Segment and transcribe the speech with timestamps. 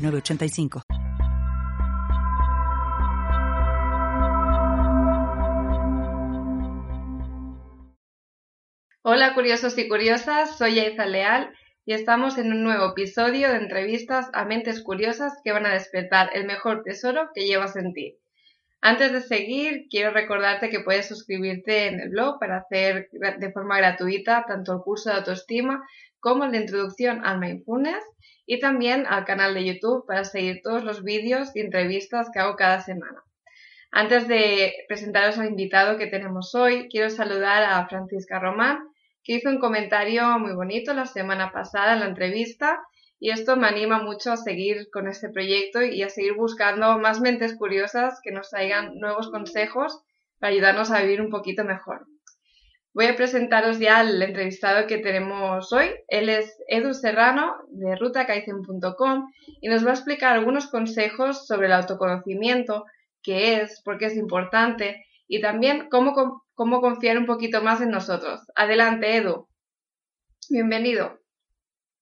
[0.00, 0.82] 985.
[9.02, 11.50] Hola curiosos y curiosas, soy Aiza Leal
[11.84, 16.30] y estamos en un nuevo episodio de entrevistas a mentes curiosas que van a despertar
[16.34, 18.18] el mejor tesoro que llevas en ti.
[18.82, 23.76] Antes de seguir, quiero recordarte que puedes suscribirte en el blog para hacer de forma
[23.78, 25.82] gratuita tanto el curso de autoestima
[26.18, 28.04] como el de introducción al mindfulness
[28.50, 32.56] y también al canal de YouTube para seguir todos los vídeos y entrevistas que hago
[32.56, 33.22] cada semana.
[33.92, 38.80] Antes de presentaros al invitado que tenemos hoy, quiero saludar a Francisca Román,
[39.22, 42.80] que hizo un comentario muy bonito la semana pasada en la entrevista
[43.20, 47.20] y esto me anima mucho a seguir con este proyecto y a seguir buscando más
[47.20, 50.02] mentes curiosas que nos traigan nuevos consejos
[50.40, 52.04] para ayudarnos a vivir un poquito mejor.
[52.92, 55.90] Voy a presentaros ya al entrevistado que tenemos hoy.
[56.08, 61.72] Él es Edu Serrano de rutakaizen.com y nos va a explicar algunos consejos sobre el
[61.72, 62.84] autoconocimiento,
[63.22, 67.90] qué es, por qué es importante y también cómo, cómo confiar un poquito más en
[67.90, 68.40] nosotros.
[68.56, 69.46] Adelante, Edu.
[70.48, 71.20] Bienvenido.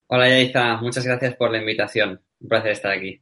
[0.07, 0.79] Hola, Yaiza.
[0.79, 2.23] Muchas gracias por la invitación.
[2.41, 3.21] Un placer estar aquí.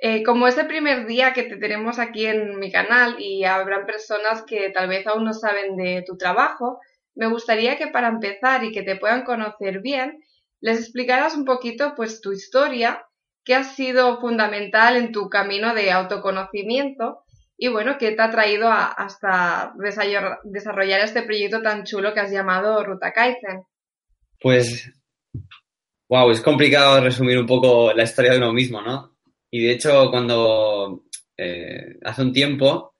[0.00, 3.84] Eh, como es el primer día que te tenemos aquí en mi canal y habrán
[3.84, 6.80] personas que tal vez aún no saben de tu trabajo,
[7.16, 10.22] me gustaría que para empezar y que te puedan conocer bien,
[10.60, 13.06] les explicaras un poquito pues tu historia,
[13.44, 17.24] qué ha sido fundamental en tu camino de autoconocimiento
[17.56, 19.74] y bueno, qué te ha traído hasta
[20.44, 23.64] desarrollar este proyecto tan chulo que has llamado Ruta Kaizen.
[24.40, 24.92] Pues,
[26.08, 29.17] wow, es complicado resumir un poco la historia de uno mismo, ¿no?
[29.50, 31.04] Y de hecho, cuando
[31.36, 32.94] eh, hace un tiempo,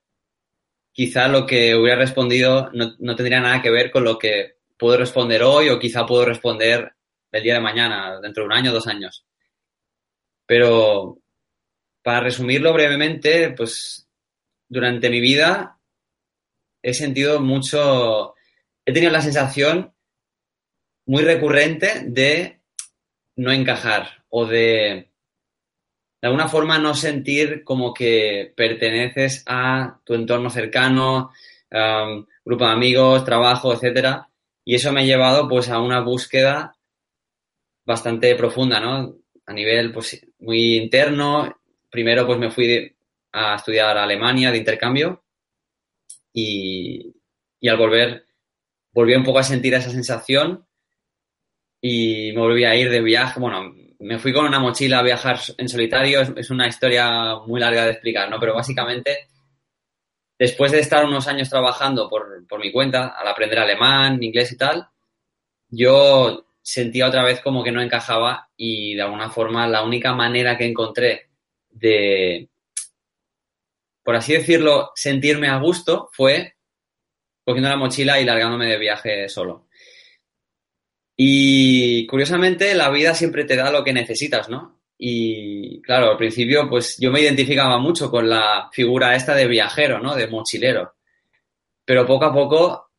[0.91, 4.97] quizá lo que hubiera respondido no, no, tendría nada que ver con lo que puedo
[4.97, 6.93] responder hoy o quizá puedo responder
[7.31, 9.25] el día de mañana, dentro de un año dos años.
[10.45, 11.19] Pero
[12.01, 14.07] para resumirlo brevemente, pues
[14.67, 15.79] durante mi vida
[16.81, 18.35] he sentido mucho,
[18.85, 19.93] he tenido la sensación
[21.05, 22.61] muy recurrente de
[23.35, 25.08] no encajar o de
[26.21, 31.31] de alguna forma no sentir como que perteneces a tu entorno cercano,
[32.43, 34.29] grupo de amigos, trabajo, etcétera.
[34.65, 36.75] Y eso me ha llevado pues a una búsqueda
[37.85, 39.15] bastante profunda, ¿no?
[39.45, 41.57] A nivel pues muy interno.
[41.89, 42.95] Primero pues me fui
[43.31, 45.23] a estudiar a Alemania de intercambio
[46.33, 47.15] y,
[47.59, 48.25] y al volver
[48.91, 50.65] volví un poco a sentir esa sensación
[51.81, 55.39] y me volví a ir de viaje, bueno, me fui con una mochila a viajar
[55.57, 56.21] en solitario.
[56.21, 58.39] Es, una historia muy larga de explicar, ¿no?
[58.39, 59.27] Pero básicamente,
[60.37, 64.57] después de estar unos años trabajando por, por mi cuenta, al aprender alemán, inglés y
[64.57, 64.87] tal,
[65.69, 70.57] yo sentía otra vez como que no encajaba y de alguna forma la única manera
[70.57, 71.29] que encontré
[71.69, 72.49] de,
[74.03, 76.55] por así decirlo, sentirme a gusto fue
[77.45, 79.68] cogiendo la mochila y largándome de viaje solo.
[81.21, 84.79] Y curiosamente, la vida siempre te da lo que necesitas, ¿no?
[84.97, 89.99] Y claro, al principio, pues yo me identificaba mucho con la figura esta de viajero,
[89.99, 90.15] ¿no?
[90.15, 90.93] De mochilero.
[91.83, 92.91] Pero poco a poco,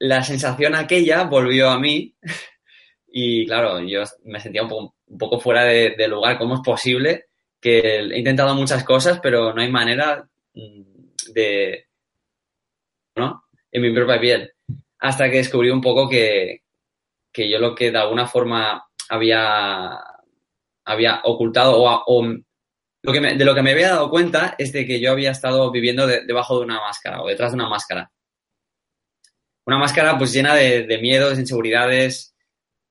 [0.00, 2.16] la sensación aquella volvió a mí.
[3.10, 6.36] Y claro, yo me sentía un poco, fuera de, de, lugar.
[6.36, 7.28] ¿Cómo es posible
[7.58, 11.86] que he intentado muchas cosas, pero no hay manera mm, de.
[13.16, 13.44] ¿no?
[13.72, 14.52] En mi propia piel.
[14.98, 16.64] Hasta que descubrí un poco que,
[17.38, 19.96] que yo lo que de alguna forma había,
[20.84, 25.30] había ocultado o, de lo que me había dado cuenta es de que yo había
[25.30, 28.10] estado viviendo debajo de una máscara o detrás de una máscara.
[29.66, 32.34] Una máscara pues llena de, de inseguridades,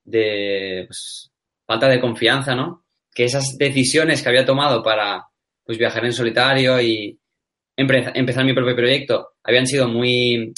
[0.06, 1.30] de pues,
[1.66, 2.86] falta de confianza, ¿no?
[3.14, 5.28] Que esas decisiones que había tomado para
[5.66, 7.20] pues, viajar en solitario y
[7.76, 10.54] empezar mi propio proyecto habían sido muy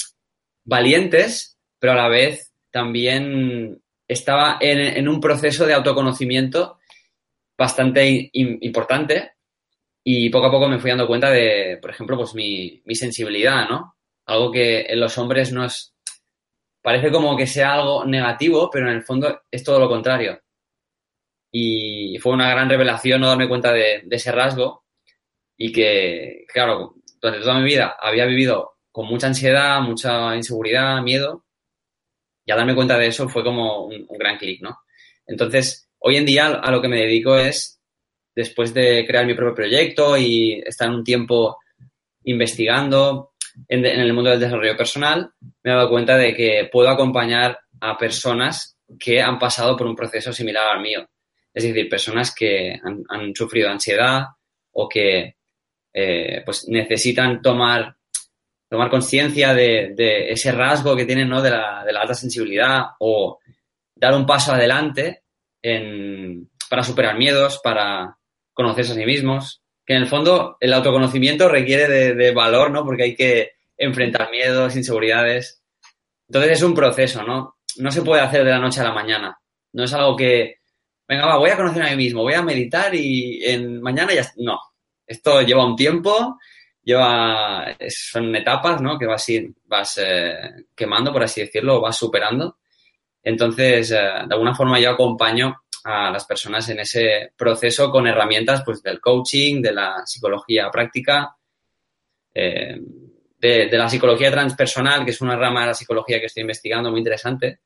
[0.64, 6.78] valientes, pero a la vez también estaba en, un proceso de autoconocimiento
[7.56, 9.34] bastante importante
[10.02, 13.96] y poco a poco me fui dando cuenta de, por ejemplo, pues mi, sensibilidad, ¿no?
[14.26, 15.94] Algo que en los hombres no es...
[16.82, 20.40] Parece como que sea algo negativo, pero en el fondo es todo lo contrario.
[21.52, 24.84] y fue una gran revelación no darme cuenta de, ese rasgo
[25.56, 31.44] y que, claro, durante toda mi vida había vivido con mucha ansiedad, mucha inseguridad, miedo,
[32.44, 34.78] y darme cuenta de eso fue como un, gran clic, ¿no?
[35.26, 37.80] Entonces, hoy en día a lo que me dedico es,
[38.34, 41.58] después de crear mi propio proyecto y estar un tiempo
[42.24, 43.32] investigando
[43.68, 45.30] en, en el mundo del desarrollo personal,
[45.62, 49.96] me he dado cuenta de que puedo acompañar a personas que han pasado por un
[49.96, 51.08] proceso similar al mío.
[51.52, 54.24] Es decir, personas que han, sufrido ansiedad
[54.72, 55.36] o que
[55.92, 57.96] eh, pues necesitan tomar,
[58.70, 61.42] tomar conciencia de, ese rasgo que tienen ¿no?
[61.42, 63.38] de, la, de la alta sensibilidad o
[63.94, 65.24] dar un paso adelante
[66.70, 68.16] para superar miedos, para
[68.54, 69.62] conocerse a sí mismos.
[69.84, 72.84] Que en el fondo el autoconocimiento requiere de, de valor, ¿no?
[72.84, 75.62] Porque hay que enfrentar miedos, inseguridades.
[76.28, 77.56] Entonces es un proceso, ¿no?
[77.78, 79.38] no se puede hacer de la noche a la mañana.
[79.72, 80.56] No es algo que,
[81.08, 84.26] venga, va, voy a conocer a mí mismo, voy a meditar y en mañana ya...
[84.36, 84.58] No,
[85.06, 86.38] esto lleva un tiempo,
[86.82, 88.98] lleva, son etapas, ¿no?
[88.98, 89.26] Que vas,
[89.66, 92.58] vas eh, quemando, por así decirlo, vas superando.
[93.22, 98.62] Entonces, eh, de alguna forma yo acompaño a las personas en ese proceso con herramientas
[98.64, 101.34] pues, del coaching, de la psicología práctica,
[102.34, 102.78] eh,
[103.38, 107.00] de, la psicología transpersonal, que es una rama de la psicología que estoy investigando muy
[107.00, 107.60] interesante.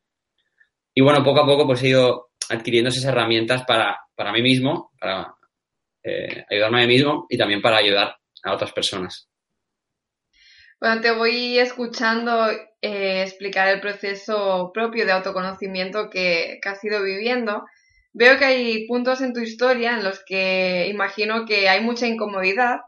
[0.94, 4.92] Y bueno, poco a poco pues he ido adquiriendo esas herramientas para, para mí mismo,
[4.98, 5.34] para
[6.02, 9.28] eh, ayudarme a mí mismo y también para ayudar a otras personas.
[10.80, 12.50] Bueno, te voy escuchando
[12.82, 17.64] eh, explicar el proceso propio de autoconocimiento que, has ido viviendo.
[18.12, 22.80] Veo que hay puntos en tu historia en los que imagino que hay mucha incomodidad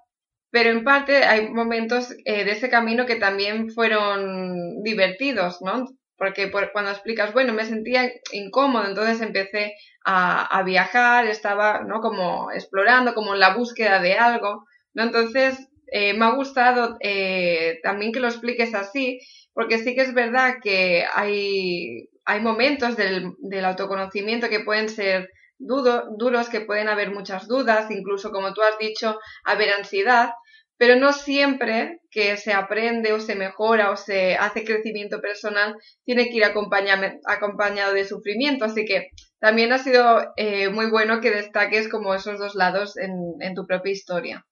[0.56, 5.87] pero en parte hay momentos eh, de ese camino que también fueron divertidos, ¿no?
[6.17, 12.00] Porque cuando explicas, bueno, me sentía incómodo, entonces empecé a, viajar, estaba, ¿no?
[12.00, 14.64] Como explorando, como en la búsqueda de algo.
[15.02, 19.20] Entonces, eh, me ha gustado eh, también que lo expliques así,
[19.52, 26.48] porque sí que es verdad que hay, hay momentos del, autoconocimiento que pueden ser duros,
[26.48, 30.32] que pueden haber muchas dudas, incluso como tú has dicho, haber ansiedad,
[30.78, 36.28] pero no siempre que se aprende o se mejora o se hace crecimiento personal tiene
[36.28, 38.66] que ir acompañado de sufrimiento.
[38.66, 39.08] Así que
[39.38, 43.92] también ha sido eh, muy bueno que destaques como esos dos lados en, tu propia
[43.92, 44.46] historia.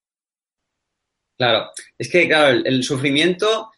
[1.36, 3.70] Claro, es que claro, el, sufrimiento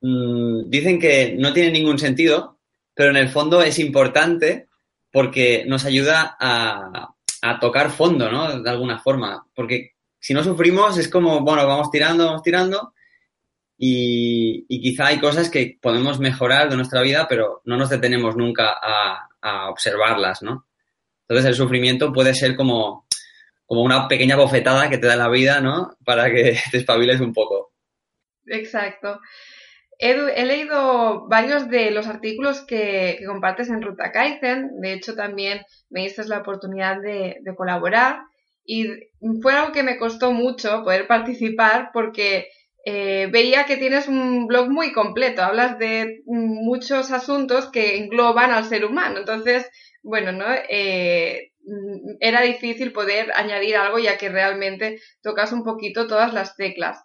[0.00, 2.58] mm, dicen que no tiene ningún sentido,
[2.94, 4.66] pero en el fondo es importante
[5.12, 8.60] porque nos ayuda a, a tocar fondo, ¿no?
[8.60, 12.92] De alguna forma, porque si no sufrimos es como, bueno, vamos tirando, vamos tirando
[13.78, 18.74] y, quizá hay cosas que podemos mejorar de nuestra vida, pero no nos detenemos nunca
[18.82, 19.22] a,
[19.70, 20.66] observarlas, ¿no?
[21.28, 23.05] Entonces el sufrimiento puede ser como,
[23.66, 25.96] como una pequeña bofetada que te da la vida, ¿no?
[26.04, 27.72] Para que te espabiles un poco.
[28.46, 29.20] Exacto.
[29.98, 34.80] he leído varios de los artículos que, compartes en Ruta Kaizen.
[34.80, 38.20] De hecho, también me diste la oportunidad de colaborar.
[38.64, 38.86] Y
[39.42, 42.48] fue algo que me costó mucho poder participar porque
[42.88, 48.64] eh, veía que tienes un blog muy completo, hablas de muchos asuntos que engloban al
[48.64, 49.18] ser humano.
[49.18, 49.68] Entonces,
[50.04, 50.46] bueno, ¿no?
[50.68, 51.52] Eh,
[52.20, 57.02] era difícil poder añadir algo ya que realmente tocas un poquito todas las teclas.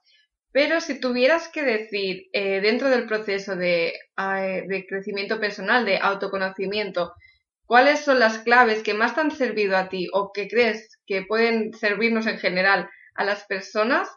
[0.51, 7.13] Pero si tuvieras que decir eh, dentro del proceso de, de crecimiento personal, de autoconocimiento,
[7.71, 11.21] ¿Cuáles son las claves que más te han servido a ti o que crees que
[11.21, 14.09] pueden servirnos en general a las personas?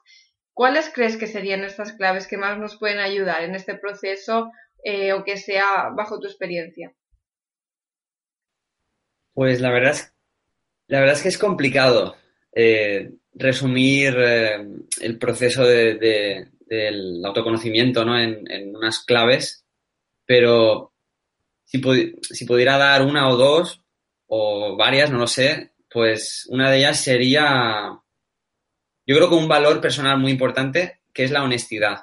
[0.54, 4.50] ¿Cuáles crees que serían estas claves que más nos pueden ayudar en este proceso
[4.82, 6.92] eh, o que sea bajo tu experiencia?
[9.34, 9.98] Pues la verdad
[10.88, 12.16] la verdad es que es complicado
[12.52, 14.66] eh, resumir eh,
[15.00, 18.18] el proceso del autoconocimiento ¿no?
[18.18, 19.64] en, en, unas claves,
[20.26, 20.94] pero
[21.64, 23.84] si, pudiera dar una o dos,
[24.26, 28.00] o varias, no lo sé, pues una de ellas sería,
[29.06, 32.02] yo creo que un valor personal muy importante, que es la honestidad.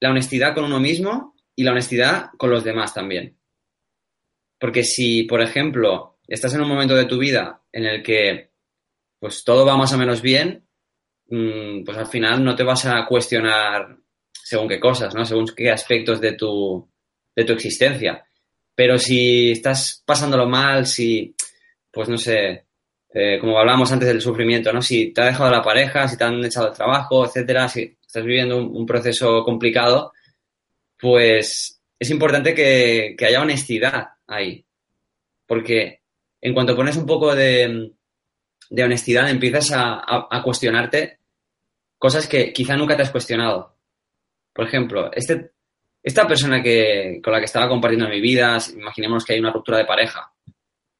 [0.00, 3.38] La honestidad con uno mismo y la honestidad con los demás también.
[4.58, 8.50] Porque si, por ejemplo, estás en un momento de tu vida en el que
[9.18, 10.66] pues todo va más o menos bien,
[11.28, 13.98] mm, pues al final no te vas a cuestionar
[14.32, 15.24] según qué cosas, ¿no?
[15.24, 16.88] Según qué aspectos de tu,
[17.36, 18.24] de tu existencia.
[18.74, 21.34] Pero si estás pasándolo mal, si,
[21.92, 22.64] pues no sé,
[23.12, 24.80] eh, como hablábamos antes del sufrimiento, ¿no?
[24.82, 28.24] Si te ha dejado la pareja, si te han echado el trabajo, etcétera, si estás
[28.24, 30.12] viviendo un, proceso complicado,
[30.98, 34.64] pues es importante que, haya honestidad ahí.
[35.46, 35.99] Porque
[36.40, 37.92] en cuanto pones un poco de,
[38.82, 41.20] honestidad, empiezas a, cuestionarte
[41.98, 43.76] cosas que quizá nunca te has cuestionado.
[44.52, 45.52] Por ejemplo, este,
[46.02, 49.78] esta persona que, con la que estaba compartiendo mi vida, imaginemos que hay una ruptura
[49.78, 50.32] de pareja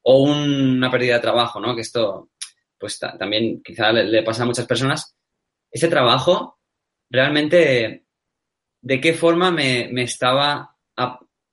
[0.03, 1.75] o una pérdida de trabajo, ¿no?
[1.75, 2.31] Que esto,
[2.79, 5.17] pues también quizá le, pasa a muchas personas.
[5.71, 6.59] Este trabajo,
[7.09, 8.05] realmente,
[8.83, 10.77] ¿de qué forma me, me estaba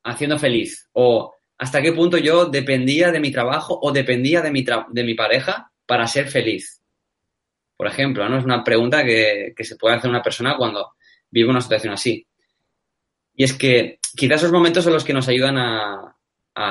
[0.03, 0.89] haciendo feliz?
[0.93, 5.15] O hasta qué punto yo dependía de mi trabajo o dependía de mi, de mi
[5.15, 6.83] pareja para ser feliz.
[7.75, 8.37] Por ejemplo, ¿no?
[8.37, 10.93] Es una pregunta que, se puede hacer una persona cuando
[11.29, 12.27] vive una situación así.
[13.35, 16.13] Y es que quizás esos momentos son los que nos ayudan a,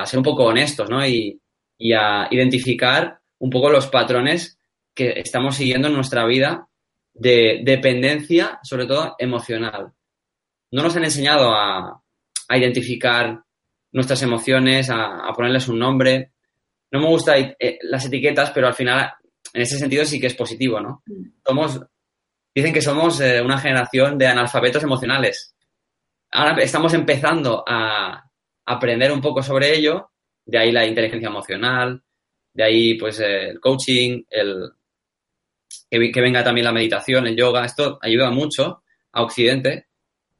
[0.05, 1.05] ser un poco honestos, ¿no?
[1.05, 1.39] Y,
[1.77, 4.59] y, a identificar un poco los patrones
[4.93, 6.67] que estamos siguiendo en nuestra vida
[7.13, 9.93] de dependencia, sobre todo emocional.
[10.71, 12.03] No nos han enseñado a,
[12.49, 13.43] a identificar
[13.91, 16.31] nuestras emociones, a, ponerles un nombre.
[16.91, 19.11] No me gustan eh, las etiquetas, pero al final,
[19.53, 21.03] en ese sentido sí que es positivo, ¿no?
[21.05, 21.23] Mm.
[21.45, 21.81] Somos,
[22.53, 25.55] dicen que somos eh, una generación de analfabetos emocionales.
[26.31, 28.23] Ahora estamos empezando a
[28.65, 30.11] aprender un poco sobre ello,
[30.45, 32.03] de ahí la inteligencia emocional,
[32.53, 34.71] de ahí pues el coaching, el
[35.89, 39.87] que, venga también la meditación, el yoga, esto ayuda mucho a Occidente,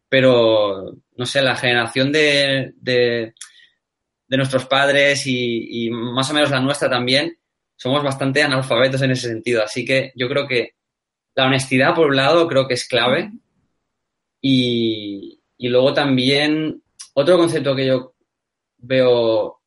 [0.10, 3.34] pero no sé, la generación de, de,
[4.30, 7.38] nuestros padres y, más o menos la nuestra también,
[7.76, 9.64] somos bastante analfabetos en ese sentido.
[9.64, 10.76] Así que yo creo que
[11.36, 13.32] la honestidad, por un lado, creo que es clave.
[14.42, 16.84] Y, y luego también
[17.14, 18.16] otro concepto que yo
[18.78, 19.62] veo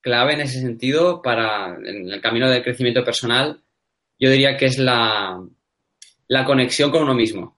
[0.00, 3.60] clave en ese sentido para en el camino del crecimiento personal,
[4.18, 5.42] yo diría que es la,
[6.28, 7.55] la conexión con uno mismo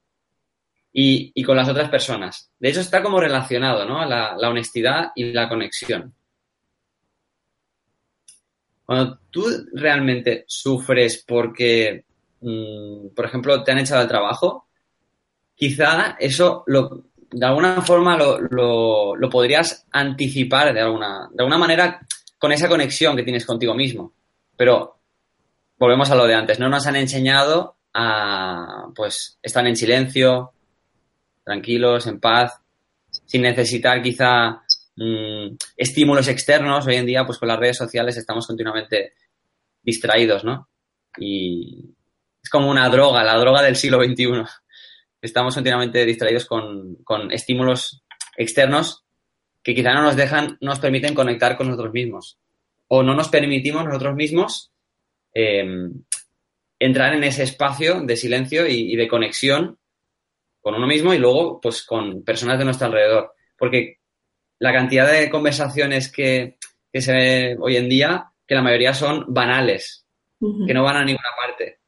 [0.93, 2.51] y, con las otras personas.
[2.59, 4.05] De hecho, está como relacionado, ¿no?
[4.05, 6.15] La, honestidad y la conexión.
[8.85, 12.05] Cuando tú realmente sufres porque,
[12.41, 14.69] mm, por ejemplo, te han echado al trabajo,
[15.55, 18.41] quizá eso lo, de alguna forma lo,
[19.17, 22.01] lo, podrías anticipar de alguna, de alguna manera
[22.39, 24.15] con esa conexión que tienes contigo mismo.
[24.57, 24.99] Pero
[25.79, 30.53] volvemos a lo de antes, no nos han enseñado a pues estar en silencio,
[31.49, 32.61] tranquilos, en paz,
[33.25, 34.61] sin necesitar quizá
[34.97, 36.87] mm, estímulos externos.
[36.87, 39.15] Hoy en día, pues con las redes sociales estamos continuamente
[39.83, 40.69] distraídos, ¿no?
[41.17, 41.95] Y
[42.43, 44.45] es como una droga, la droga del siglo XXI.
[45.23, 48.05] Estamos continuamente distraídos con, estímulos
[48.37, 49.05] externos
[49.63, 52.39] que quizá no nos dejan, no nos permiten conectar con nosotros mismos.
[52.89, 54.71] O no nos permitimos nosotros mismos
[55.33, 56.05] em,
[56.79, 59.78] entrar en ese espacio de silencio y de conexión
[60.69, 63.33] con uno mismo y luego pues con personas de nuestro alrededor.
[63.57, 64.01] Porque
[64.59, 66.59] la cantidad de conversaciones que,
[66.93, 70.07] se ve hoy en día, que la mayoría son banales,
[70.39, 71.79] que no van a ninguna parte,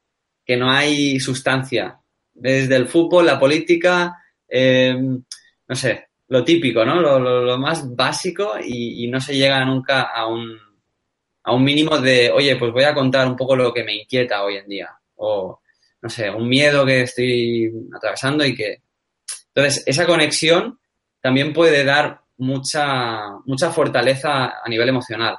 [0.43, 1.99] que no hay sustancia.
[2.33, 6.99] Desde el fútbol, la política, eh, no sé, lo típico, ¿no?
[7.19, 10.57] Lo, más básico y, no se llega nunca a un,
[11.43, 14.43] a un mínimo de, oye, pues voy a contar un poco lo que me inquieta
[14.43, 14.89] hoy en día.
[15.17, 15.61] O
[16.01, 18.81] no sé, un miedo que estoy atravesando y que...
[19.53, 20.79] Entonces, esa conexión
[21.21, 25.37] también puede dar mucha, mucha fortaleza a nivel emocional.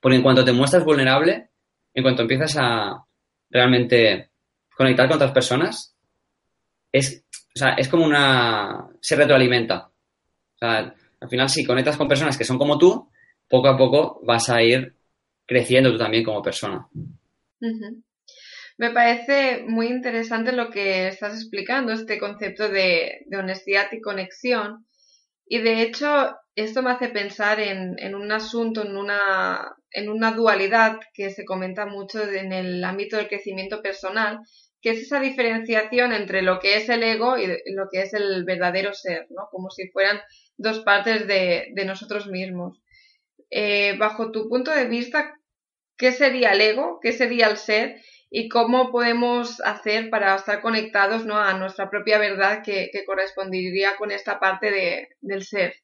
[0.00, 1.48] Porque en cuanto te muestras vulnerable,
[1.94, 3.04] en cuanto empiezas a
[3.50, 4.30] realmente
[4.76, 5.96] conectar con otras personas,
[6.92, 7.24] es,
[7.54, 8.88] o sea, es como una...
[9.00, 9.86] se retroalimenta.
[9.86, 13.08] O sea, al final, si conectas con personas que son como tú,
[13.48, 14.94] poco a poco vas a ir
[15.46, 16.86] creciendo tú también como persona.
[18.76, 24.86] Me parece muy interesante lo que estás explicando, este concepto de, honestidad y conexión.
[25.46, 30.98] Y de hecho, esto me hace pensar en, un asunto, en una, en una dualidad
[31.12, 34.40] que se comenta mucho en el ámbito del crecimiento personal,
[34.80, 38.44] que es esa diferenciación entre lo que es el ego y lo que es el
[38.44, 39.48] verdadero ser, ¿no?
[39.50, 40.20] Como si fueran
[40.56, 42.80] dos partes de, nosotros mismos.
[43.50, 45.38] Eh, bajo tu punto de vista,
[45.96, 46.98] ¿qué sería el ego?
[47.00, 48.00] ¿Qué sería el ser?
[48.36, 51.38] Y cómo podemos hacer para estar conectados ¿no?
[51.38, 55.76] a nuestra propia verdad que, correspondería con esta parte de, del ser.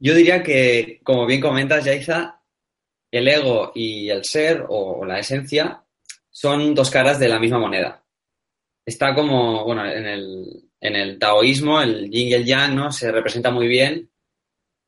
[0.00, 2.42] Yo diría que, como bien comentas, Yaiza,
[3.12, 5.84] el ego y el ser o la esencia
[6.28, 8.04] son dos caras de la misma moneda.
[8.84, 12.90] Está como, bueno, en el, en el taoísmo, el yin y el yang, ¿no?
[12.90, 14.10] Se representa muy bien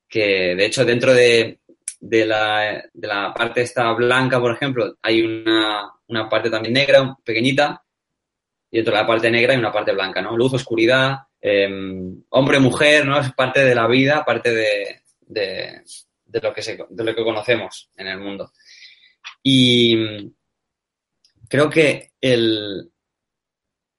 [0.08, 1.57] que, de hecho, dentro de,
[2.00, 7.16] de la, de la parte esta blanca, por ejemplo, hay una, una parte también negra,
[7.24, 7.82] pequeñita,
[8.70, 10.36] y dentro de la parte negra hay una parte blanca, ¿no?
[10.36, 11.68] Luz, oscuridad, eh,
[12.30, 13.18] hombre, mujer, ¿no?
[13.18, 15.82] Es parte de la vida, parte de, de,
[16.42, 18.52] lo, que de lo que conocemos en el mundo.
[19.42, 20.32] Y
[21.48, 22.90] creo que el,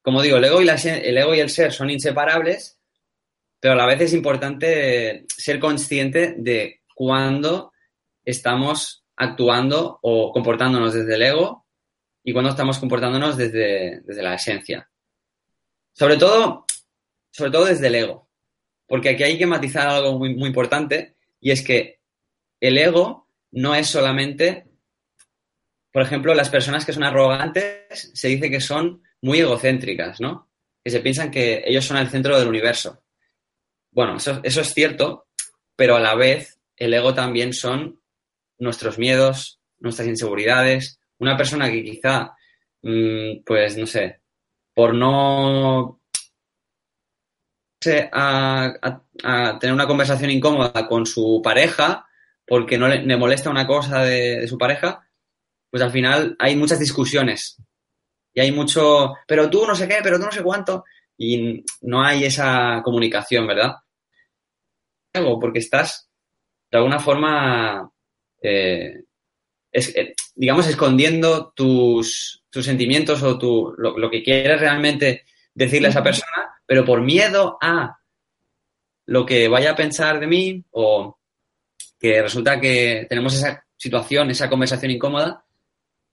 [0.01, 2.79] como digo, el ego, y el ego y el ser son inseparables,
[3.59, 7.71] pero a la vez es importante ser consciente de cuándo
[8.29, 11.65] estamos actuando o comportándonos desde el ego
[12.24, 14.89] y cuándo estamos comportándonos desde, desde la esencia.
[15.93, 16.65] Sobre todo,
[17.31, 18.29] sobre todo desde el ego,
[18.88, 22.00] porque aquí hay que matizar algo muy, muy importante y es que
[22.59, 24.67] el ego no es solamente,
[25.91, 30.50] por ejemplo, las personas que son arrogantes se dice que son muy egocéntricas, ¿no?
[30.83, 33.03] Que se piensan que ellos son el centro del universo.
[33.91, 35.27] Bueno, eso, es cierto,
[35.75, 37.98] pero a la vez el ego también son
[38.59, 40.99] nuestros miedos, nuestras inseguridades.
[41.17, 42.33] Una persona que quizá,
[42.81, 44.21] mm, pues no sé,
[44.73, 45.99] por no
[48.11, 52.05] a, a, tener una conversación incómoda con su pareja,
[52.45, 55.07] porque no le, molesta una cosa de, su pareja,
[55.69, 57.61] pues al final hay muchas discusiones
[58.33, 60.83] y hay mucho, pero tú no sé qué, pero tú no sé cuánto,
[61.17, 63.75] y no hay esa comunicación, ¿verdad?
[65.13, 66.09] Porque estás,
[66.71, 67.91] de alguna forma,
[68.41, 69.03] eh,
[69.72, 76.55] eh, digamos, escondiendo tus, sentimientos o tu, lo, que quieres realmente decirle a esa persona,
[76.65, 78.00] pero por miedo a
[79.05, 81.17] lo que vaya a pensar de mí o
[82.00, 85.43] que resulta que tenemos esa situación, esa conversación incómoda,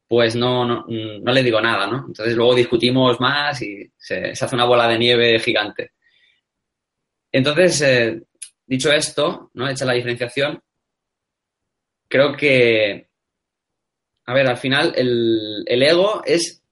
[0.08, 2.04] pues no, no, no, le digo nada, ¿no?
[2.06, 5.92] Entonces luego discutimos más y se, hace una bola de nieve gigante.
[7.32, 8.22] Entonces, eh,
[8.66, 9.68] dicho esto, ¿no?
[9.68, 10.62] Hecha la diferenciación,
[12.08, 13.08] creo que,
[14.24, 16.62] a ver, al final el, el ego es,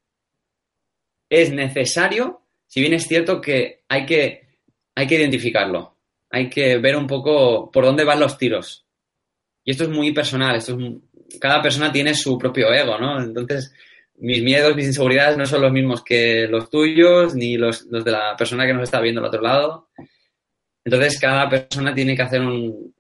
[1.29, 4.49] es necesario, si bien es cierto que hay que,
[4.95, 5.97] hay que identificarlo,
[6.31, 8.87] hay que ver un poco por dónde van los tiros.
[9.65, 13.21] Y esto es muy personal, esto es cada persona tiene su propio ego, ¿no?
[13.21, 13.73] Entonces,
[14.17, 18.37] mis miedos, mis inseguridades no son los mismos que los tuyos, ni los, de la
[18.37, 19.89] persona que nos está viendo al otro lado.
[20.85, 22.95] Entonces, cada persona tiene que hacer un,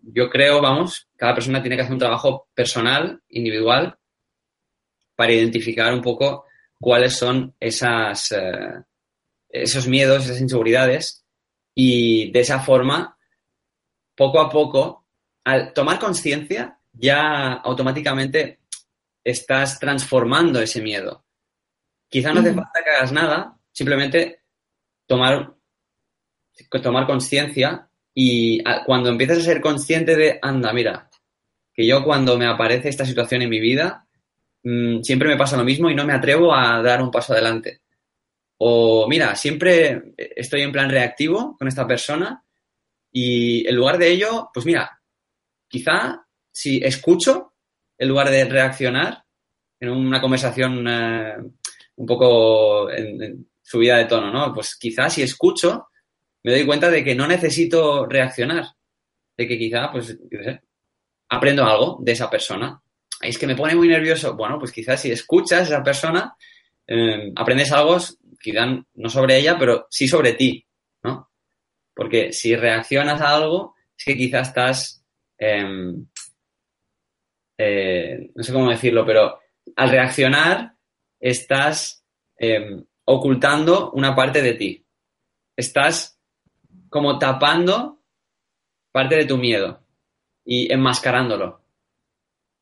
[0.00, 3.98] yo creo, vamos, cada persona tiene que hacer un trabajo personal, individual,
[5.16, 6.46] para identificar un poco
[6.80, 8.84] cuáles son esas, eh,
[9.48, 11.24] esos miedos, esas inseguridades,
[11.74, 13.18] y de esa forma,
[14.14, 15.06] poco a poco,
[15.44, 18.60] al tomar conciencia, ya automáticamente
[19.24, 21.24] estás transformando ese miedo.
[22.08, 24.42] Quizá no hace falta que hagas nada, simplemente
[25.06, 25.54] tomar,
[26.82, 31.07] tomar conciencia y cuando empiezas a ser consciente de, anda, mira,
[31.78, 34.04] que yo cuando me aparece esta situación en mi vida,
[34.64, 37.82] mm, siempre me pasa lo mismo y no me atrevo a dar un paso adelante.
[38.56, 42.42] O mira, siempre estoy en plan reactivo con esta persona
[43.12, 45.00] y en lugar de ello, pues mira,
[45.68, 47.54] quizá si escucho
[47.96, 49.22] en lugar de reaccionar
[49.78, 51.36] en una conversación eh,
[51.94, 54.52] un poco en, subida de tono, ¿no?
[54.52, 55.90] Pues quizás si escucho
[56.42, 58.64] me doy cuenta de que no necesito reaccionar,
[59.36, 60.18] de que quizá, pues,
[61.28, 62.80] aprendo algo de esa persona.
[63.20, 64.36] Es que me pone muy nervioso.
[64.36, 66.36] Bueno, pues quizás si escuchas a esa persona,
[66.86, 67.98] eh, aprendes algo,
[68.40, 70.64] quizá no sobre ella, pero sí sobre ti,
[71.02, 71.30] ¿no?
[71.94, 75.04] Porque si reaccionas a algo, es que quizás estás
[75.38, 76.06] em,
[77.58, 79.40] eh, no sé cómo decirlo, pero
[79.76, 80.74] al reaccionar
[81.18, 82.04] estás
[82.36, 84.86] em, ocultando una parte de ti.
[85.56, 86.20] Estás
[86.88, 88.00] como tapando
[88.92, 89.87] parte de tu miedo
[90.50, 91.60] y enmascarándolo.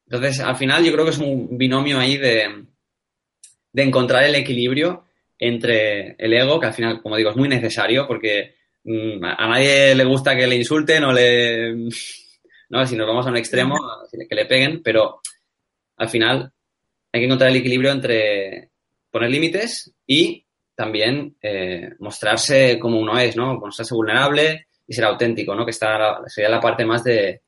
[0.08, 2.64] Entonces, al final yo creo que es un binomio ahí de,
[3.72, 5.04] de encontrar el equilibrio
[5.38, 9.94] entre el ego, que al final, como digo, es muy necesario porque mm, a nadie
[9.94, 11.74] le gusta que le insulten o le
[12.70, 12.84] ¿no?
[12.84, 13.76] Si nos vamos a un extremo,
[14.10, 15.20] que le peguen, pero
[15.96, 16.52] al final
[17.12, 18.70] hay que encontrar el equilibrio entre
[19.12, 20.44] poner límites y
[20.74, 23.54] también eh, mostrarse como uno es, ¿no?
[23.54, 25.64] Mostrarse vulnerable y ser auténtico, ¿no?
[25.64, 27.42] Que está, sería la parte más de,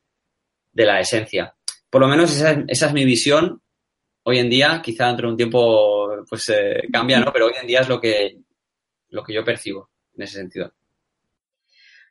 [0.84, 1.54] la esencia.
[1.90, 3.62] Por lo menos esa, es mi visión
[4.24, 7.32] hoy en día, quizá dentro de un tiempo pues eh, cambia, ¿no?
[7.32, 8.38] Pero hoy en día es lo que,
[9.08, 10.72] lo que yo percibo en ese sentido.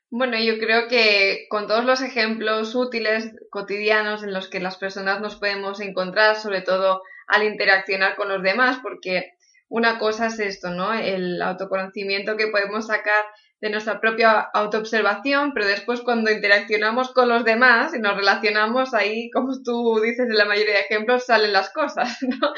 [0.10, 5.20] Bueno, yo creo que con todos los ejemplos útiles cotidianos en los que las personas
[5.20, 9.34] nos podemos encontrar, sobre todo al interaccionar con los demás, porque
[9.68, 10.94] una cosa es esto, ¿no?
[10.94, 13.26] El autoconocimiento que podemos sacar
[13.60, 19.32] de nuestra propia autoobservación, pero después cuando interaccionamos con los demás y nos relacionamos, ahí,
[19.32, 22.54] como tú dices en la mayoría de ejemplos, salen las cosas, ¿no?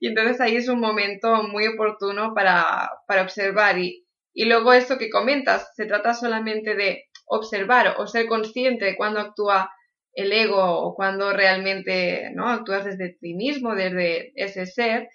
[0.00, 4.96] Y entonces ahí es un momento muy oportuno para, para observar y, y luego esto
[4.96, 9.70] que comentas, se trata solamente de observar o ser consciente de cuando actúa
[10.14, 12.48] el ego o cuando realmente ¿no?
[12.48, 15.08] actúas desde ti mismo, desde ese ser,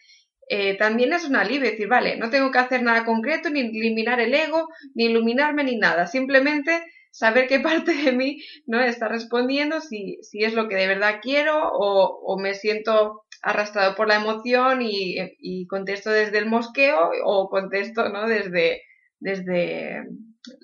[0.50, 4.20] eh, también es un alivio decir, vale, no tengo que hacer nada concreto, ni eliminar
[4.20, 6.08] el ego, ni iluminarme, ni nada.
[6.08, 10.88] Simplemente saber qué parte de mí no está respondiendo, si, si es lo que de
[10.88, 17.12] verdad quiero o, me siento arrastrado por la emoción y, y, contesto desde el mosqueo
[17.26, 18.28] o contesto ¿no?
[18.28, 18.84] desde,
[19.20, 20.04] desde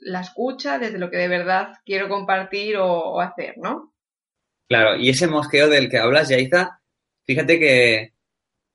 [0.02, 3.94] la escucha, desde lo que de verdad quiero compartir o, o hacer, ¿no?
[4.70, 6.80] Claro, y ese mosqueo del que hablas, Yaiza,
[7.26, 8.14] fíjate que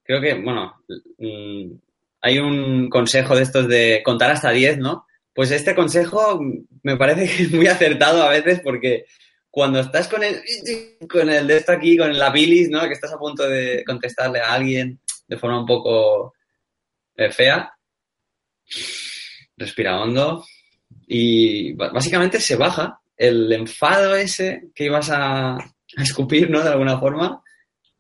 [0.04, 0.74] creo que, bueno,
[1.18, 1.72] mm,
[2.20, 5.06] hay un consejo de estos de contar hasta 10, ¿no?
[5.34, 6.40] Pues este consejo
[6.82, 9.06] me parece que es muy acertado a veces porque
[9.50, 10.42] cuando estás con el,
[11.08, 12.80] con el de esto aquí, con la bilis, ¿no?
[12.82, 16.34] Que estás a punto de contestarle a alguien de forma un poco
[17.16, 17.72] eh, fea,
[19.56, 20.44] respira hondo
[21.06, 26.62] y básicamente se baja el enfado ese que ibas a, a escupir, ¿no?
[26.62, 27.43] De alguna forma,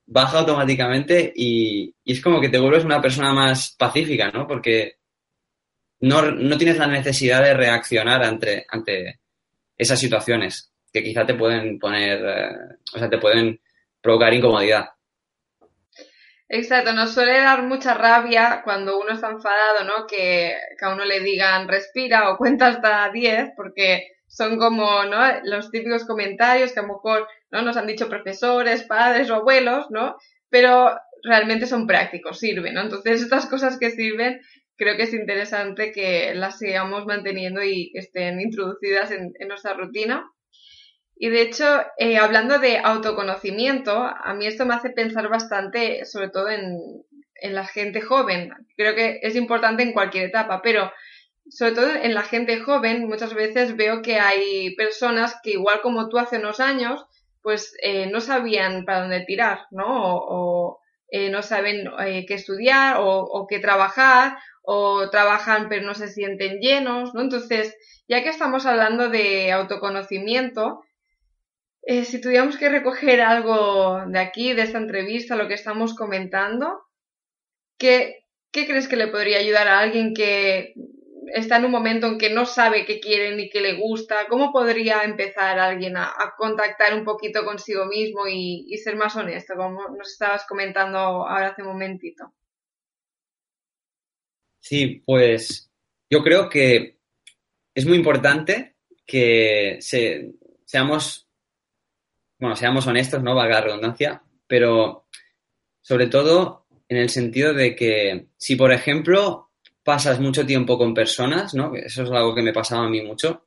[0.06, 4.46] baja automáticamente y, y, es como que te vuelves una persona más pacífica, ¿no?
[4.46, 4.98] Porque
[6.00, 9.20] no, no tienes la necesidad de reaccionar ante, ante
[9.76, 12.56] esas situaciones que quizá te pueden poner, eh,
[12.94, 13.60] o sea, te pueden
[14.00, 14.90] provocar incomodidad.
[16.48, 20.06] Exacto, nos suele dar mucha rabia cuando uno está enfadado, ¿no?
[20.06, 25.04] Que, que a uno le digan respira o cuenta hasta 10, porque son como.
[25.44, 27.62] Los típicos comentarios que a lo mejor, ¿no?
[27.62, 30.16] Nos han dicho profesores, padres o abuelos, ¿no?
[30.50, 30.90] Pero
[31.22, 32.82] realmente son prácticos, sirven, ¿no?
[32.82, 34.40] Entonces, estas cosas que sirven,
[34.76, 40.28] creo que es interesante que las sigamos manteniendo y estén introducidas en, en nuestra rutina.
[41.16, 41.64] Y de hecho,
[41.96, 46.76] eh, hablando de autoconocimiento, a mí esto me hace pensar bastante, sobre todo en,
[47.36, 48.50] en la gente joven.
[48.76, 50.90] Creo que es importante en cualquier etapa, pero
[51.48, 56.08] sobre todo en la gente joven, muchas veces veo que hay personas que igual como
[56.08, 57.04] tú hace unos años,
[57.42, 59.84] pues eh, no sabían para dónde tirar, ¿no?
[59.86, 65.94] O, eh, no saben eh, qué estudiar o, o, qué trabajar, o trabajan pero no
[65.94, 67.20] se sienten llenos, ¿no?
[67.20, 67.76] Entonces,
[68.08, 70.82] ya que estamos hablando de autoconocimiento,
[71.86, 76.80] si tuviéramos que recoger algo de aquí, de esta entrevista, lo que estamos comentando,
[77.76, 80.72] ¿qué, ¿qué crees que le podría ayudar a alguien que
[81.32, 84.52] está en un momento en que no sabe qué quiere ni qué le gusta, ¿cómo
[84.52, 89.88] podría empezar alguien a, contactar un poquito consigo mismo y, y, ser más honesto, como
[89.88, 92.32] nos estabas comentando ahora hace un momentito?
[94.60, 95.70] Sí, pues
[96.10, 96.98] yo creo que
[97.74, 100.32] es muy importante que se,
[100.64, 101.28] seamos,
[102.38, 103.34] bueno, seamos honestos, ¿no?
[103.34, 105.06] Valga la redundancia, pero
[105.80, 109.43] sobre todo en el sentido de que si, por ejemplo,
[109.84, 111.74] pasas mucho tiempo con personas, ¿no?
[111.76, 113.46] Eso es algo que me pasaba a mí mucho.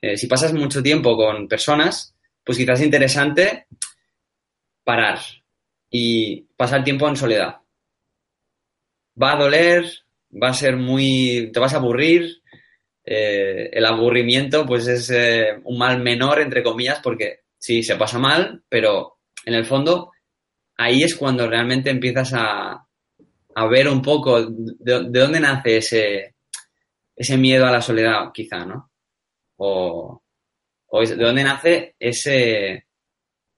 [0.00, 3.66] Eh, si pasas mucho tiempo con personas, pues quizás es interesante
[4.82, 5.20] parar
[5.90, 7.58] y pasar tiempo en soledad.
[9.22, 9.84] Va a doler,
[10.42, 11.50] va a ser muy...
[11.52, 12.42] te vas a aburrir.
[13.04, 18.18] Eh, el aburrimiento pues es eh, un mal menor, entre comillas, porque sí, se pasa
[18.18, 20.12] mal, pero en el fondo
[20.76, 22.86] ahí es cuando realmente empiezas a,
[23.54, 26.34] a ver un poco de, de, dónde nace ese,
[27.14, 28.90] ese miedo a la soledad, quizá, ¿no?
[29.56, 30.22] O,
[30.92, 32.86] de dónde nace ese,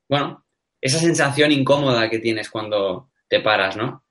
[0.08, 0.46] bueno,
[0.80, 4.04] esa sensación incómoda que tienes cuando te paras, ¿no?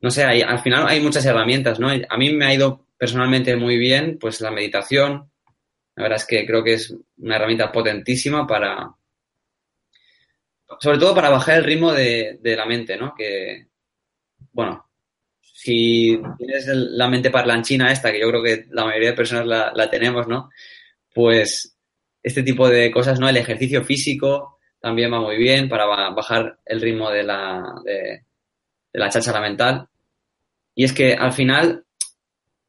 [0.00, 1.88] No sé, al final hay muchas herramientas, ¿no?
[1.88, 5.30] A mí me ha ido personalmente muy bien, pues la meditación,
[5.94, 8.94] la verdad es que creo que es una herramienta potentísima para,
[10.78, 13.14] sobre todo para bajar el ritmo de, de la mente, ¿no?
[13.14, 13.66] Que,
[14.52, 14.89] bueno,
[15.62, 19.90] si tienes la mente parlanchina esta, que yo creo que la mayoría de personas la,
[19.90, 20.48] tenemos, ¿no?
[21.12, 21.76] Pues
[22.22, 23.28] este tipo de cosas, ¿no?
[23.28, 28.98] El ejercicio físico también va muy bien para bajar el ritmo de la, de, de
[28.98, 29.86] la cháchara mental.
[30.74, 31.84] Y es que al final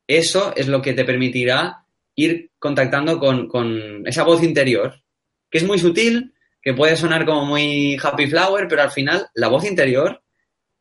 [0.06, 5.02] eso es lo que te permitirá ir contactando con, con esa voz interior,
[5.50, 9.48] que es muy sutil, que puede sonar como muy happy flower, pero al final la
[9.48, 10.22] voz interior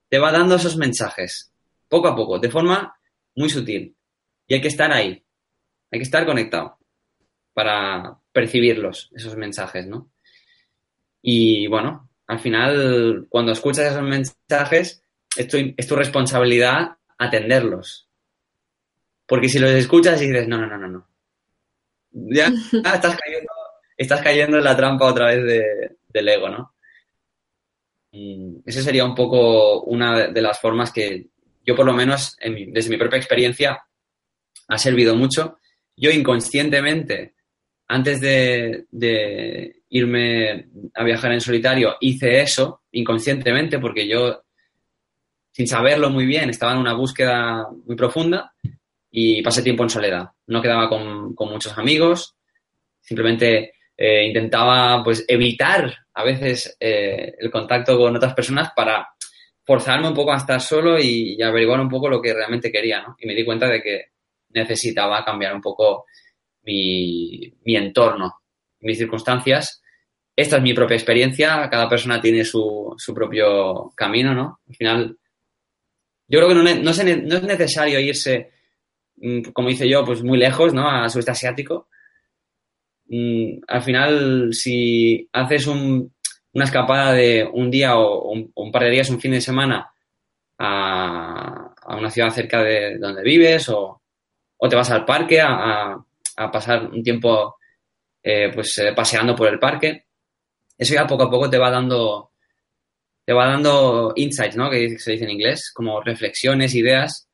[0.08, 1.49] te va dando esos mensajes
[1.90, 2.96] poco a poco, de forma
[3.34, 3.94] muy sutil.
[4.46, 5.22] Y hay que estar ahí,
[5.90, 6.78] hay que estar conectado
[7.52, 10.10] para percibirlos, esos mensajes, ¿no?
[11.20, 15.02] Y bueno, al final, cuando escuchas esos mensajes,
[15.36, 18.08] es tu, es tu responsabilidad atenderlos.
[19.26, 21.08] Porque si los escuchas y dices, no, no, no, no, no.
[22.12, 23.52] Ya estás cayendo,
[23.96, 26.74] estás cayendo en la trampa otra vez de, del ego, ¿no?
[28.12, 31.28] Y esa sería un poco una de las formas que
[31.64, 32.36] yo por lo menos
[32.68, 33.82] desde mi propia experiencia
[34.68, 35.58] ha servido mucho.
[35.96, 37.34] Yo inconscientemente
[37.90, 44.44] antes de, irme a viajar en solitario, hice eso inconscientemente porque yo,
[45.50, 48.54] sin saberlo muy bien, estaba en una búsqueda muy profunda
[49.10, 50.28] y pasé tiempo en soledad.
[50.46, 52.36] No quedaba con, muchos amigos,
[53.00, 59.08] simplemente eh, intentaba pues evitar a veces eh, el contacto con otras personas para
[59.64, 63.16] forzarme un poco a estar solo y, averiguar un poco lo que realmente quería, ¿no?
[63.18, 64.04] Y me di cuenta de que
[64.50, 66.06] necesitaba cambiar un poco
[66.62, 68.42] mi, entorno,
[68.80, 69.82] mis circunstancias.
[70.34, 74.60] Esta es mi propia experiencia, cada persona tiene su, propio camino, ¿no?
[74.68, 75.18] Al final,
[76.26, 78.50] yo creo que no, no, es necesario irse,
[79.16, 80.88] mm, como hice yo, pues muy lejos, ¿no?
[80.88, 81.88] A sudeste asiático.
[83.06, 86.14] Mm, al final, si haces un,
[86.52, 89.90] una escapada de un día o un, par de días, un fin de semana
[90.58, 94.00] a, una ciudad cerca de donde vives o,
[94.68, 95.96] te vas al parque a,
[96.52, 97.56] pasar un tiempo
[98.22, 100.06] eh, pues eh, paseando por el parque.
[100.76, 102.30] Eso ya poco a poco te va dando
[103.24, 104.70] te va dando insights, ¿no?
[104.70, 107.28] Que se dice en inglés, como reflexiones, ideas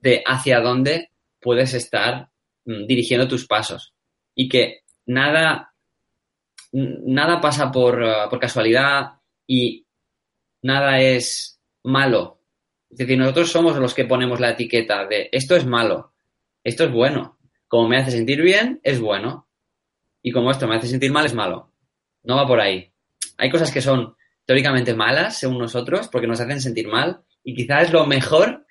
[0.00, 2.28] de hacia dónde puedes estar
[2.64, 3.94] mm, dirigiendo tus pasos
[4.34, 5.69] y que nada
[6.72, 9.12] nada pasa uh, por, casualidad
[9.46, 9.86] y
[10.62, 12.40] nada es malo.
[12.90, 16.12] Es decir, nosotros somos los que ponemos la etiqueta de esto es malo,
[16.64, 17.38] esto es bueno.
[17.68, 19.48] Como me hace sentir bien, es bueno.
[20.22, 21.72] Y como esto me hace sentir mal, es malo.
[22.24, 22.92] No va por ahí.
[23.38, 27.22] Hay cosas que son teóricamente malas, según nosotros, porque nos hacen sentir mal.
[27.44, 28.66] Y quizás es lo mejor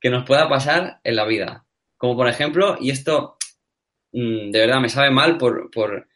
[0.00, 1.66] que nos pueda pasar en la vida.
[1.98, 3.36] Como por ejemplo, y esto
[4.12, 6.08] mm, de verdad me sabe mal por, por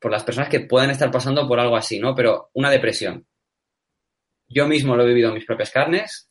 [0.00, 2.14] por las personas que pueden estar pasando por algo así, ¿no?
[2.14, 3.26] Pero una depresión.
[4.46, 6.30] Yo mismo lo he vivido en mis propias carnes,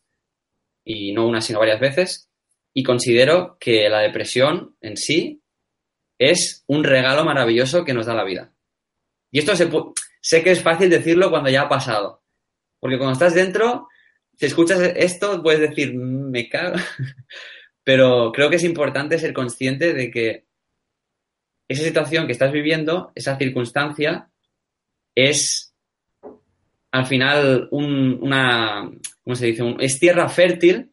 [0.83, 2.29] y no una, sino varias veces,
[2.73, 5.41] y considero que la depresión en sí
[6.17, 8.53] es un regalo maravilloso que nos da la vida.
[9.31, 12.23] Y esto sé que es fácil decirlo cuando ya ha pasado,
[12.79, 13.87] porque cuando estás dentro,
[14.35, 16.75] si escuchas esto, puedes decir, mm, me cago.
[17.83, 20.46] Pero creo que es importante ser consciente de que
[21.67, 24.29] esa situación que estás viviendo, esa circunstancia,
[25.15, 25.73] es
[26.91, 28.89] al final una,
[29.23, 29.75] ¿cómo se dice?
[29.79, 30.91] es tierra fértil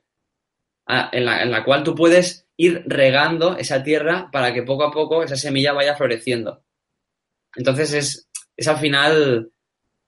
[0.86, 5.36] en, la, cual tú puedes ir regando esa tierra para que poco a poco esa
[5.36, 6.62] semilla vaya floreciendo.
[7.56, 9.50] Entonces es, es al final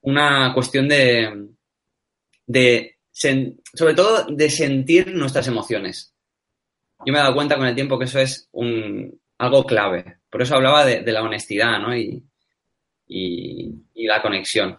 [0.03, 1.49] una cuestión de,
[2.47, 6.15] de sobre todo de sentir nuestras emociones.
[7.05, 10.19] Yo me he dado cuenta con el tiempo que eso es un, algo clave.
[10.37, 11.97] Por eso hablaba de, la honestidad ¿no?
[11.97, 12.23] y,
[13.95, 14.79] la conexión.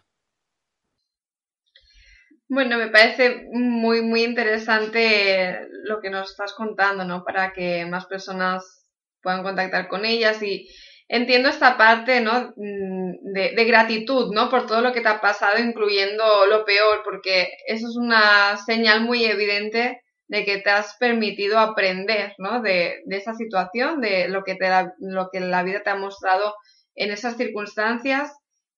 [2.48, 7.24] Bueno, me parece muy, muy interesante lo que nos estás contando, ¿no?
[7.24, 8.88] Para que más personas
[9.20, 10.70] puedan contactar con ellas y
[11.08, 12.54] entiendo esta parte, ¿no?
[12.56, 14.52] Mm, de, de, gratitud, ¿no?
[14.52, 19.02] Por todo lo que te ha pasado, incluyendo lo peor, porque eso es una señal
[19.02, 22.62] muy evidente de que te has permitido aprender, ¿no?
[22.62, 26.54] De, de esa situación, de lo que, te lo que la vida te ha mostrado
[26.96, 28.36] en esas circunstancias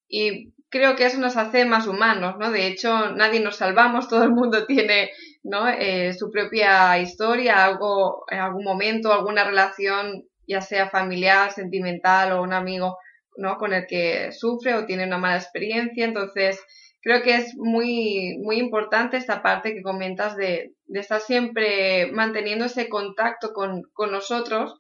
[0.07, 2.51] y creo que eso nos hace más humanos, ¿no?
[2.51, 5.11] De hecho, nadie nos salvamos, todo el mundo tiene,
[5.43, 5.67] ¿no?
[5.67, 12.41] Eh, su propia historia, algo, en algún momento, alguna relación, ya sea familiar, sentimental o
[12.43, 12.97] un amigo,
[13.37, 13.57] ¿no?
[13.57, 16.59] Con el que sufre o tiene una mala experiencia, entonces
[17.01, 22.65] creo que es muy, muy importante esta parte que comentas de, de estar siempre manteniendo
[22.65, 24.79] ese contacto con, con nosotros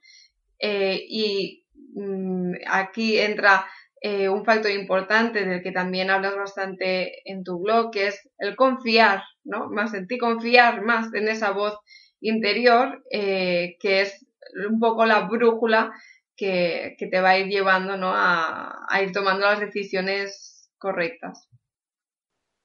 [0.59, 3.65] eh, y mm, aquí entra
[4.01, 8.55] eh, un factor importante del que también hablas bastante en tu blog, que es el
[8.55, 9.69] confiar, ¿no?
[9.69, 11.77] Más en ti, confiar más en esa voz
[12.21, 14.25] interior, eh, que es
[14.69, 15.91] un poco la brújula
[16.37, 18.13] que, que, te va a ir llevando, ¿no?
[18.15, 21.48] A, a ir tomando las decisiones correctas.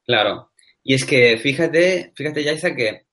[0.04, 0.52] Claro.
[0.82, 3.06] Y es que fíjate, fíjate, Yaiza, que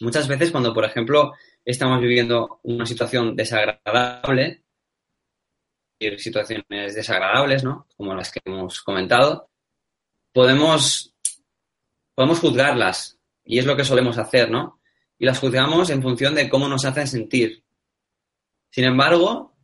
[0.00, 1.32] muchas veces cuando, por ejemplo,
[1.64, 4.64] estamos viviendo una situación desagradable,
[6.16, 7.86] situaciones desagradables, ¿no?
[7.96, 9.50] Como las que hemos comentado,
[10.32, 11.14] podemos,
[12.14, 13.18] podemos juzgarlas.
[13.44, 14.80] Y es lo que solemos hacer, ¿no?
[15.18, 17.64] Y las juzgamos en función de cómo nos hacen sentir.
[18.70, 19.56] Sin embargo,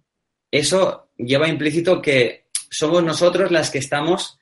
[0.50, 4.38] eso lleva implícito que somos nosotros las que estamos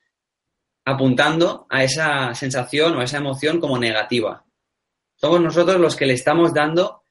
[0.85, 4.45] apuntando a esa sensación o a esa emoción como negativa.
[5.17, 7.03] Somos nosotros los que le estamos dando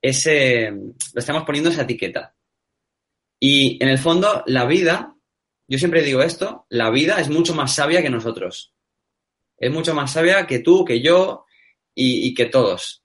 [0.00, 2.34] ese, le estamos poniendo esa etiqueta.
[3.40, 5.14] Y en el fondo, la vida,
[5.68, 8.72] yo siempre digo esto, la vida es mucho más sabia que nosotros.
[9.58, 11.44] Es mucho más sabia que tú, que yo
[11.94, 13.02] y, y que todos.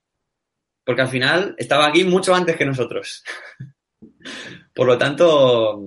[0.84, 3.24] Porque al final estaba aquí mucho antes que nosotros.
[4.74, 5.80] Por lo tanto,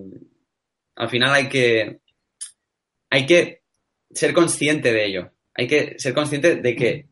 [0.95, 2.00] Al final hay que,
[3.10, 3.64] hay que
[4.15, 5.32] ser consciente de ello.
[5.54, 7.08] Hay que ser consciente de que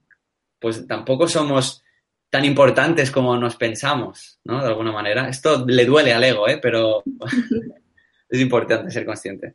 [0.60, 1.84] pues tampoco somos
[2.30, 4.62] tan importantes como nos pensamos, ¿no?
[4.62, 5.30] De alguna manera.
[5.30, 6.58] Esto le duele al ego, ¿eh?
[6.60, 7.04] Pero
[8.30, 9.54] es importante ser consciente.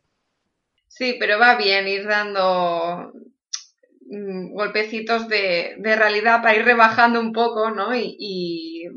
[0.87, 3.11] Sí, pero va bien ir dando
[4.09, 7.93] mm, golpecitos de, realidad para ir rebajando un poco, ¿no?
[7.93, 8.87] Y,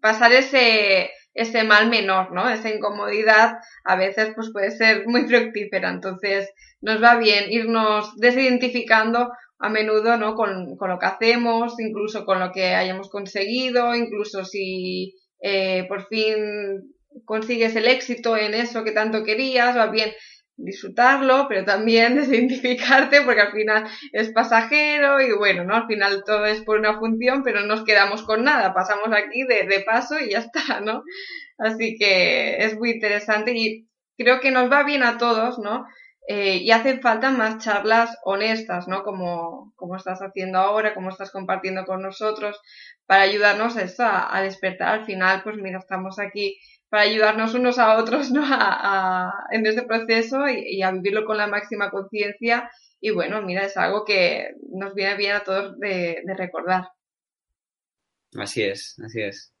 [0.00, 2.48] pasar ese, ese mal menor, ¿no?
[2.48, 5.90] Esa incomodidad a veces pues puede ser muy fructífera.
[5.90, 6.48] Entonces
[6.86, 10.36] nos va bien irnos desidentificando a menudo, ¿no?
[10.36, 16.06] Con, con, lo que hacemos, incluso con lo que hayamos conseguido, incluso si eh, por
[16.06, 16.36] fin
[17.24, 20.12] consigues el éxito en eso que tanto querías, va bien
[20.56, 25.74] disfrutarlo, pero también desidentificarte porque al final es pasajero y bueno, ¿no?
[25.74, 29.42] Al final todo es por una función, pero no nos quedamos con nada, pasamos aquí
[29.42, 31.02] de, de paso y ya está, ¿no?
[31.58, 35.84] Así que es muy interesante y creo que nos va bien a todos, ¿no?
[36.28, 39.04] Eh, y hacen falta más charlas honestas, ¿no?
[39.04, 42.60] Como, como estás haciendo ahora, como estás compartiendo con nosotros,
[43.06, 44.88] para ayudarnos a, a, despertar.
[44.88, 46.58] Al final, pues mira, estamos aquí
[46.88, 48.42] para ayudarnos unos a otros, ¿no?
[48.44, 52.70] A, en ese proceso y, a vivirlo con la máxima conciencia.
[53.00, 56.88] Y bueno, mira, es algo que nos viene bien a todos de recordar.
[58.34, 59.55] Así es, así es.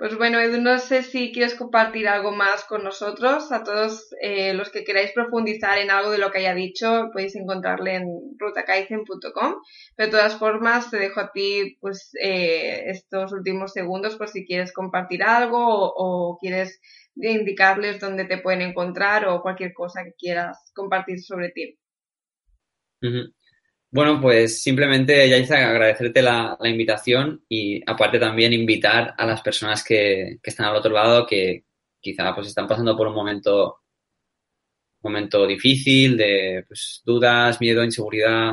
[0.00, 3.52] Pues bueno, Edu, no sé si quieres compartir algo más con nosotros.
[3.52, 7.36] A todos eh, los que queráis profundizar en algo de lo que haya dicho, podéis
[7.36, 8.06] encontrarle en
[8.38, 9.56] rutacaizen.com.
[9.98, 14.72] De todas formas, te dejo a ti pues eh, estos últimos segundos por si quieres
[14.72, 16.80] compartir algo o, quieres
[17.14, 21.78] indicarles dónde te pueden encontrar o cualquier cosa que quieras compartir sobre ti.
[23.92, 30.38] Bueno, pues simplemente, Yaisa, agradecerte la, invitación y aparte también invitar a las personas que,
[30.42, 31.64] están al otro lado que
[32.00, 33.80] quizá pues están pasando por un momento,
[35.02, 38.52] momento difícil de pues, dudas, miedo, inseguridad,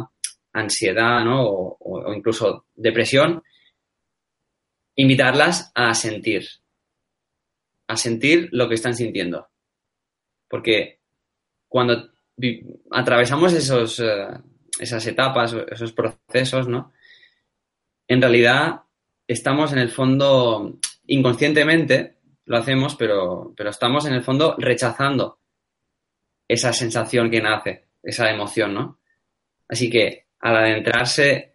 [0.54, 1.44] ansiedad, ¿no?
[1.44, 3.44] O, o incluso depresión.
[4.96, 6.48] Invitarlas a sentir,
[7.88, 9.48] a sentir lo que están sintiendo.
[10.50, 11.02] Porque
[11.68, 12.10] cuando
[12.92, 14.28] atravesamos esos, eh,
[14.80, 16.94] esas etapas, esos procesos, ¿no?
[18.08, 18.82] En realidad
[19.28, 25.40] estamos en el fondo, inconscientemente lo hacemos, pero, pero estamos en el fondo rechazando
[26.48, 29.00] esa sensación que nace, esa emoción, ¿no?
[29.68, 31.54] Así que al adentrarse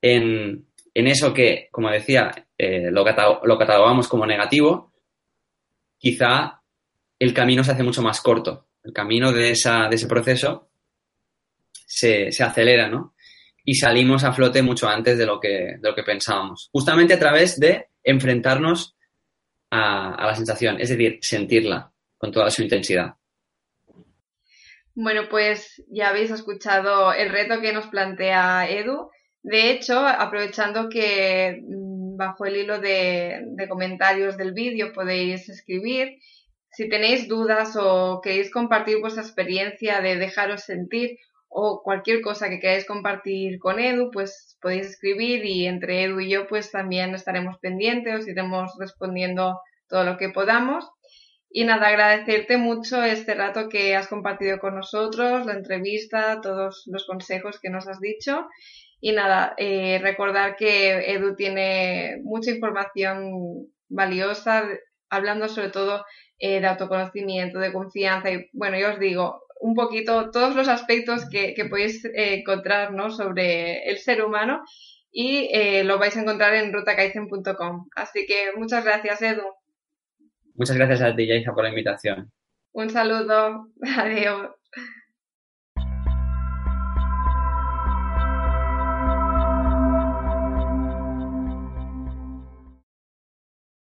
[0.00, 4.92] en, en eso que, como decía, eh, lo, lo catalogamos como negativo,
[5.98, 6.62] quizá
[7.18, 8.68] el camino se hace mucho más corto.
[8.82, 10.68] El camino de, esa, de ese proceso
[11.86, 13.14] se, acelera, ¿no?
[13.64, 16.68] Y salimos a flote mucho antes de lo que, de lo que pensábamos.
[16.72, 18.96] Justamente a través de enfrentarnos
[19.70, 23.14] a, la sensación, es decir, sentirla con toda su intensidad.
[24.94, 29.10] Bueno, pues ya habéis escuchado el reto que nos plantea Edu.
[29.42, 36.18] De hecho, aprovechando que mm, bajo el hilo de, de comentarios del vídeo podéis escribir,
[36.70, 41.18] si tenéis dudas o queréis compartir vuestra experiencia de dejaros sentir
[41.56, 46.28] o cualquier cosa que queráis compartir con Edu, pues podéis escribir y entre Edu y
[46.28, 50.84] yo pues también estaremos pendientes, os iremos respondiendo todo lo que podamos.
[51.50, 57.06] Y nada, agradecerte mucho este rato que has compartido con nosotros, la entrevista, todos los
[57.06, 58.48] consejos que nos has dicho.
[59.00, 64.64] Y nada, eh, recordar que Edu tiene mucha información valiosa,
[65.08, 66.04] hablando sobre todo
[66.40, 68.32] eh, de autoconocimiento, de confianza.
[68.32, 73.88] Y bueno, yo os digo, un poquito todos los aspectos que, podéis eh, encontrar sobre
[73.88, 74.62] el ser humano
[75.10, 77.88] y eh, lo vais a encontrar en rutakaizen.com.
[77.96, 79.46] Así que muchas gracias, Edu.
[80.54, 82.30] Muchas gracias a ti, Yaisa, por la invitación.
[82.72, 83.68] Un saludo.
[83.96, 84.50] Adiós.